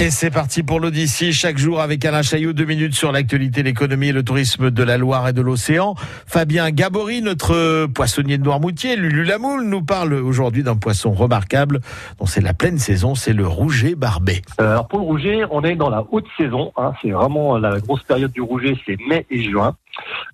Et 0.00 0.08
c'est 0.08 0.30
parti 0.30 0.62
pour 0.62 0.80
l'Odyssée, 0.80 1.30
chaque 1.30 1.58
jour 1.58 1.78
avec 1.78 2.02
Alain 2.06 2.22
Chaillot, 2.22 2.54
deux 2.54 2.64
minutes 2.64 2.94
sur 2.94 3.12
l'actualité, 3.12 3.62
l'économie 3.62 4.08
et 4.08 4.12
le 4.12 4.22
tourisme 4.22 4.70
de 4.70 4.82
la 4.82 4.96
Loire 4.96 5.28
et 5.28 5.34
de 5.34 5.42
l'océan. 5.42 5.94
Fabien 6.26 6.70
Gabory, 6.70 7.20
notre 7.20 7.84
poissonnier 7.84 8.38
de 8.38 8.42
Noirmoutier, 8.42 8.96
Lulu 8.96 9.24
Lamoule, 9.24 9.64
nous 9.64 9.82
parle 9.82 10.14
aujourd'hui 10.14 10.62
d'un 10.62 10.76
poisson 10.76 11.12
remarquable 11.12 11.80
dont 12.18 12.24
c'est 12.24 12.40
la 12.40 12.54
pleine 12.54 12.78
saison, 12.78 13.14
c'est 13.14 13.34
le 13.34 13.46
rouget 13.46 13.94
barbé. 13.94 14.40
Euh, 14.58 14.72
alors 14.72 14.88
pour 14.88 15.00
le 15.00 15.04
rouget, 15.04 15.42
on 15.50 15.62
est 15.64 15.76
dans 15.76 15.90
la 15.90 16.02
haute 16.10 16.24
saison, 16.38 16.72
hein, 16.78 16.94
c'est 17.02 17.10
vraiment 17.10 17.58
la 17.58 17.78
grosse 17.78 18.02
période 18.04 18.32
du 18.32 18.40
rouget, 18.40 18.78
c'est 18.86 18.96
mai 19.06 19.26
et 19.28 19.42
juin. 19.42 19.76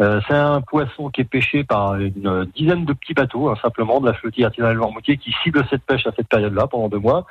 Euh, 0.00 0.20
c'est 0.26 0.34
un 0.34 0.60
poisson 0.60 1.10
qui 1.10 1.20
est 1.20 1.24
pêché 1.24 1.64
par 1.64 1.96
une 1.96 2.46
dizaine 2.56 2.84
de 2.84 2.92
petits 2.92 3.14
bateaux, 3.14 3.48
hein, 3.48 3.54
simplement, 3.60 4.00
de 4.00 4.06
la 4.06 4.14
flottille 4.14 4.44
artisanale 4.44 4.76
Noirmoutier, 4.76 5.16
qui 5.16 5.34
cible 5.42 5.64
cette 5.70 5.82
pêche 5.82 6.06
à 6.06 6.12
cette 6.16 6.28
période-là, 6.28 6.66
pendant 6.66 6.88
deux 6.88 6.98
mois. 6.98 7.26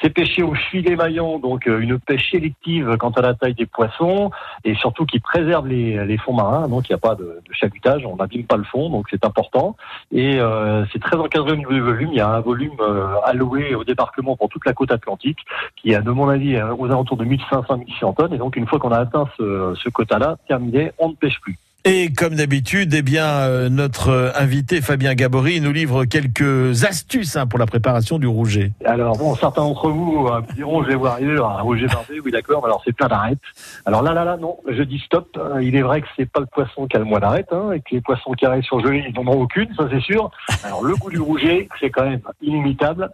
C'est 0.00 0.10
pêché 0.10 0.42
au 0.42 0.54
filet 0.54 0.96
maillant, 0.96 1.38
donc 1.38 1.66
euh, 1.66 1.80
une 1.80 1.98
pêche 1.98 2.30
sélective 2.30 2.96
quant 2.98 3.10
à 3.10 3.22
la 3.22 3.34
taille 3.34 3.54
des 3.54 3.66
poissons, 3.66 4.30
et 4.64 4.74
surtout 4.74 5.04
qui 5.04 5.20
préserve 5.20 5.66
les, 5.68 6.16
fonds 6.18 6.32
marins, 6.32 6.68
donc 6.68 6.88
il 6.88 6.92
n'y 6.92 6.96
a 6.96 6.98
pas 6.98 7.14
de, 7.14 7.40
de 7.46 7.52
chabutage, 7.52 8.04
on 8.06 8.16
n'abîme 8.16 8.44
pas 8.44 8.56
le 8.56 8.64
fond, 8.64 8.88
donc 8.88 9.06
c'est 9.10 9.24
important. 9.24 9.76
Et 10.12 10.40
euh, 10.40 10.84
c'est 10.92 10.98
très 10.98 11.16
encadré 11.16 11.52
au 11.52 11.56
niveau 11.56 11.72
du 11.72 11.82
volume, 11.82 12.08
il 12.12 12.16
y 12.16 12.20
a 12.20 12.28
un 12.28 12.40
volume 12.40 12.76
alloué 13.24 13.74
au 13.74 13.84
débarquement 13.84 14.36
pour 14.36 14.48
toute 14.48 14.64
la 14.64 14.72
côte 14.72 14.90
atlantique, 14.90 15.38
qui 15.76 15.92
est, 15.92 16.00
de 16.00 16.10
mon 16.10 16.28
avis, 16.28 16.60
aux 16.60 16.86
alentours 16.86 17.16
de 17.16 17.24
1500-1600 17.24 18.16
tonnes, 18.16 18.34
et 18.34 18.38
donc 18.38 18.56
une 18.56 18.66
fois 18.66 18.78
qu'on 18.78 18.92
a 18.92 18.98
atteint 18.98 19.28
ce, 19.36 19.74
ce 19.76 19.88
quota-là, 19.90 20.36
terminé, 20.48 20.92
on 20.98 21.10
ne 21.10 21.14
pêche 21.14 21.40
plus. 21.40 21.58
Et 21.88 22.12
comme 22.12 22.34
d'habitude, 22.34 22.92
eh 22.94 23.02
bien, 23.02 23.26
euh, 23.26 23.68
notre 23.68 24.32
invité 24.34 24.80
Fabien 24.80 25.14
Gabory 25.14 25.60
nous 25.60 25.70
livre 25.70 26.04
quelques 26.04 26.84
astuces 26.84 27.36
hein, 27.36 27.46
pour 27.46 27.60
la 27.60 27.66
préparation 27.66 28.18
du 28.18 28.26
rouget. 28.26 28.72
Alors 28.84 29.16
bon, 29.16 29.36
certains 29.36 29.62
d'entre 29.62 29.90
vous 29.90 30.26
euh, 30.26 30.40
diront, 30.56 30.82
je 30.82 30.88
vais 30.88 30.96
voir 30.96 31.12
arriver 31.12 31.38
un 31.38 31.60
rouget 31.60 31.86
barbé, 31.86 32.18
oui 32.24 32.32
d'accord, 32.32 32.64
alors 32.64 32.82
c'est 32.84 32.92
plein 32.92 33.06
d'arêtes. 33.06 33.38
Alors 33.84 34.02
là, 34.02 34.14
là, 34.14 34.24
là, 34.24 34.36
non, 34.36 34.56
je 34.68 34.82
dis 34.82 34.98
stop. 34.98 35.28
Euh, 35.38 35.62
Il 35.62 35.76
est 35.76 35.82
vrai 35.82 36.00
que 36.00 36.08
c'est 36.16 36.28
pas 36.28 36.40
le 36.40 36.46
poisson 36.46 36.88
qui 36.88 36.96
a 36.96 36.98
le 36.98 37.04
moins 37.04 37.20
d'arêtes, 37.20 37.52
hein, 37.52 37.70
et 37.70 37.78
que 37.78 37.94
les 37.94 38.00
poissons 38.00 38.32
carrés 38.32 38.62
surgelés, 38.62 39.04
ils 39.08 39.14
n'en 39.14 39.30
ont 39.30 39.42
aucune, 39.42 39.72
ça 39.76 39.86
c'est 39.88 40.02
sûr. 40.02 40.32
Alors 40.64 40.82
le 40.82 40.96
goût 40.96 41.10
du 41.10 41.20
rouget, 41.20 41.68
c'est 41.78 41.90
quand 41.90 42.04
même 42.04 42.20
inimitable. 42.42 43.10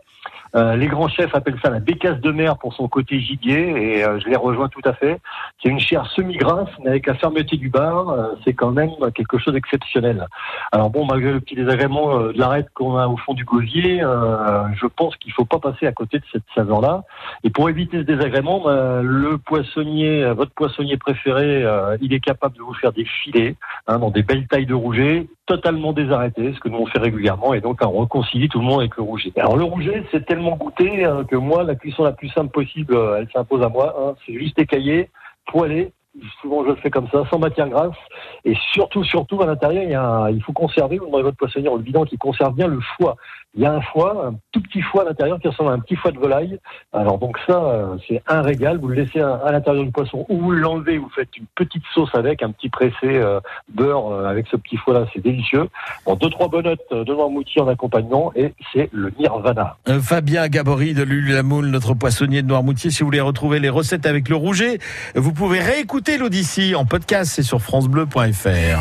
Euh, 0.54 0.76
les 0.76 0.86
grands 0.86 1.08
chefs 1.08 1.34
appellent 1.34 1.58
ça 1.62 1.70
la 1.70 1.80
bécasse 1.80 2.20
de 2.20 2.30
mer 2.30 2.58
pour 2.58 2.74
son 2.74 2.86
côté 2.86 3.18
gibier, 3.20 3.96
et 3.96 4.04
euh, 4.04 4.20
je 4.20 4.28
les 4.28 4.36
rejoins 4.36 4.68
tout 4.68 4.82
à 4.84 4.92
fait. 4.92 5.18
C'est 5.62 5.70
une 5.70 5.80
chair 5.80 6.06
semi-grasse, 6.14 6.68
mais 6.84 6.90
avec 6.90 7.06
la 7.06 7.14
fermeté 7.14 7.56
du 7.56 7.70
bar, 7.70 8.10
euh, 8.10 8.34
c'est 8.44 8.52
quand 8.62 8.70
même 8.70 8.90
quelque 9.12 9.38
chose 9.38 9.54
d'exceptionnel. 9.54 10.28
Alors 10.70 10.88
bon, 10.88 11.04
malgré 11.04 11.32
le 11.32 11.40
petit 11.40 11.56
désagrément 11.56 12.20
de 12.20 12.38
l'arête 12.38 12.68
qu'on 12.74 12.96
a 12.96 13.08
au 13.08 13.16
fond 13.16 13.34
du 13.34 13.44
gosier, 13.44 13.98
je 13.98 14.86
pense 14.86 15.16
qu'il 15.16 15.32
faut 15.32 15.44
pas 15.44 15.58
passer 15.58 15.88
à 15.88 15.92
côté 15.92 16.20
de 16.20 16.24
cette 16.30 16.44
saveur-là. 16.54 17.02
Et 17.42 17.50
pour 17.50 17.68
éviter 17.68 17.98
ce 17.98 18.02
désagrément, 18.02 18.62
le 18.68 19.36
poissonnier, 19.38 20.32
votre 20.32 20.52
poissonnier 20.52 20.96
préféré, 20.96 21.66
il 22.00 22.14
est 22.14 22.20
capable 22.20 22.56
de 22.56 22.62
vous 22.62 22.74
faire 22.74 22.92
des 22.92 23.04
filets 23.04 23.56
hein, 23.88 23.98
dans 23.98 24.10
des 24.10 24.22
belles 24.22 24.46
tailles 24.46 24.66
de 24.66 24.74
rouget, 24.74 25.26
totalement 25.46 25.92
désarrêté, 25.92 26.52
ce 26.54 26.60
que 26.60 26.68
nous 26.68 26.78
on 26.78 26.86
fait 26.86 27.00
régulièrement, 27.00 27.54
et 27.54 27.60
donc 27.60 27.80
on 27.82 28.00
réconcilie 28.00 28.48
tout 28.48 28.60
le 28.60 28.64
monde 28.64 28.80
avec 28.80 28.96
le 28.96 29.02
rouget. 29.02 29.32
Alors 29.36 29.56
le 29.56 29.64
rouget, 29.64 30.04
c'est 30.12 30.24
tellement 30.24 30.56
goûté 30.56 31.04
hein, 31.04 31.24
que 31.28 31.36
moi, 31.36 31.64
la 31.64 31.74
cuisson 31.74 32.04
la 32.04 32.12
plus 32.12 32.28
simple 32.28 32.50
possible, 32.50 32.94
euh, 32.94 33.18
elle 33.18 33.28
s'impose 33.32 33.62
à 33.62 33.68
moi. 33.68 33.94
Hein. 33.98 34.14
c'est 34.24 34.34
juste 34.34 34.58
écaillé, 34.58 35.10
poêlé. 35.46 35.92
Souvent, 36.40 36.62
je 36.64 36.70
le 36.70 36.76
fais 36.76 36.90
comme 36.90 37.08
ça, 37.08 37.24
sans 37.30 37.38
matière 37.38 37.68
grasse. 37.68 37.96
Et 38.44 38.54
surtout, 38.72 39.02
surtout, 39.02 39.40
à 39.40 39.46
l'intérieur, 39.46 40.28
il, 40.28 40.42
faut 40.42 40.52
conserver, 40.52 40.98
vous 40.98 41.06
demandez 41.06 41.22
votre 41.22 41.38
poissonnier 41.38 41.68
en 41.68 41.76
le 41.76 41.82
bidon, 41.82 42.04
qui 42.04 42.18
conserve 42.18 42.54
bien 42.54 42.66
le 42.66 42.80
foie. 42.96 43.16
Il 43.54 43.60
y 43.60 43.66
a 43.66 43.72
un 43.72 43.82
foie, 43.82 44.28
un 44.28 44.34
tout 44.50 44.62
petit 44.62 44.80
foie 44.80 45.02
à 45.02 45.04
l'intérieur 45.04 45.38
qui 45.38 45.46
ressemble 45.46 45.70
à 45.70 45.72
un 45.74 45.78
petit 45.78 45.94
foie 45.94 46.10
de 46.10 46.18
volaille. 46.18 46.58
Alors 46.94 47.18
donc 47.18 47.36
ça, 47.46 47.62
euh, 47.62 47.96
c'est 48.08 48.22
un 48.26 48.40
régal. 48.40 48.78
Vous 48.78 48.88
le 48.88 48.94
laissez 48.94 49.20
à, 49.20 49.52
l'intérieur 49.52 49.84
du 49.84 49.90
poisson 49.90 50.24
ou 50.30 50.38
vous 50.38 50.52
l'enlevez, 50.52 50.96
vous 50.96 51.10
faites 51.10 51.36
une 51.36 51.44
petite 51.54 51.82
sauce 51.92 52.08
avec, 52.14 52.42
un 52.42 52.50
petit 52.50 52.70
pressé 52.70 52.94
euh, 53.04 53.40
beurre 53.68 54.10
euh, 54.10 54.24
avec 54.24 54.46
ce 54.46 54.56
petit 54.56 54.78
foie-là, 54.78 55.04
c'est 55.12 55.20
délicieux. 55.22 55.68
Bon, 56.06 56.14
deux, 56.14 56.30
trois 56.30 56.48
bonnottes 56.48 56.80
euh, 56.92 57.04
de 57.04 57.12
Noirmoutier 57.12 57.60
en 57.60 57.68
accompagnement 57.68 58.32
et 58.34 58.54
c'est 58.72 58.88
le 58.90 59.12
nirvana. 59.18 59.76
Fabien 60.00 60.48
Gabory 60.48 60.94
de 60.94 61.02
Lulu 61.02 61.34
Lamoule, 61.34 61.66
notre 61.66 61.92
poissonnier 61.92 62.40
de 62.40 62.46
Noirmoutier. 62.46 62.90
Si 62.90 63.00
vous 63.00 63.08
voulez 63.08 63.20
retrouver 63.20 63.58
les 63.58 63.68
recettes 63.68 64.06
avec 64.06 64.30
le 64.30 64.36
rouget, 64.36 64.78
vous 65.14 65.34
pouvez 65.34 65.60
réécouter 65.60 66.01
l'Odyssée 66.10 66.74
en 66.74 66.84
podcast, 66.84 67.32
c'est 67.34 67.42
sur 67.42 67.60
francebleu.fr. 67.60 68.80